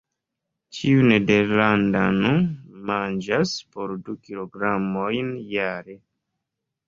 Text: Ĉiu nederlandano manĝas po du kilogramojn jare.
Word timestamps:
Ĉiu 0.75 1.01
nederlandano 1.09 2.31
manĝas 2.89 3.53
po 3.75 3.85
du 4.07 4.15
kilogramojn 4.29 5.31
jare. 5.53 5.99